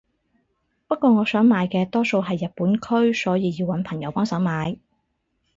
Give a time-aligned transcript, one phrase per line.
[0.87, 4.77] 不過我想買嘅多數係日本區所以要搵朋友幫手買